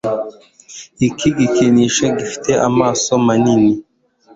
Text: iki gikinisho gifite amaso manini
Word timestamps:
iki 1.07 1.29
gikinisho 1.37 2.05
gifite 2.17 2.51
amaso 2.67 3.09
manini 3.25 3.73